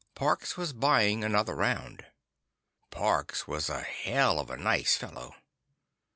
[0.15, 2.07] Parks was buying another round.
[2.89, 5.35] Parks was a hell of a nice fellow.